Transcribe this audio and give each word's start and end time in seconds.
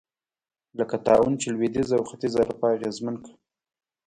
لکه 0.79 0.95
طاعون 1.05 1.33
چې 1.41 1.47
لوېدیځه 1.53 1.95
او 1.97 2.03
ختیځه 2.09 2.37
اروپا 2.41 2.67
اغېزمن 2.75 3.15
کړه. 3.23 3.35